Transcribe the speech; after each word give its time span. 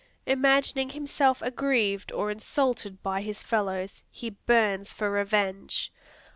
Imagining 0.25 0.89
himself 0.89 1.43
aggrieved 1.43 2.11
or 2.11 2.31
insulted 2.31 3.03
by 3.03 3.21
his 3.21 3.43
fellows, 3.43 4.03
he 4.09 4.31
burns 4.31 4.95
for 4.95 5.11
revenge. 5.11 5.93